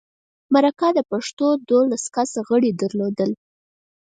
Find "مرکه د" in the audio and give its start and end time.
0.53-0.99